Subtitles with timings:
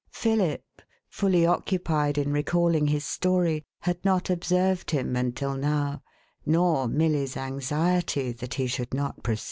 [0.09, 0.63] Philip,
[1.11, 6.01] fully occupied in recalling his story, had not observed him until nqw,
[6.43, 9.39] nor Milly's anxiety that he should not proceed.